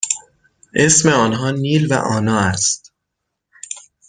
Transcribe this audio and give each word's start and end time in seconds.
اسم 0.73 1.09
آنها 1.09 1.51
نیل 1.51 1.93
و 1.93 1.95
آنا 1.95 2.39
است. 2.39 2.93